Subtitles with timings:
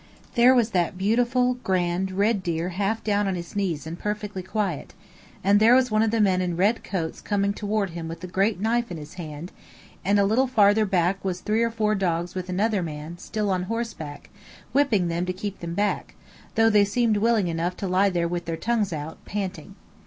[0.33, 4.95] There was that beautiful, grand, red deer half down on his knees and perfectly quiet,
[5.43, 8.27] and there was one of the men in red coats coming toward him with a
[8.27, 9.51] great knife in his hand,
[10.03, 13.65] and a little farther back was three or four dogs with another man, still on
[13.69, 14.31] horseback,
[14.71, 16.15] whipping them to keep them back,
[16.55, 19.75] though they seemed willing enough to lie there with their tongues out, panting.